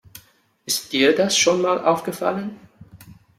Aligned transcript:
Ist 0.65 0.93
dir 0.93 1.13
das 1.15 1.37
schon 1.37 1.61
mal 1.61 1.79
aufgefallen? 1.85 2.59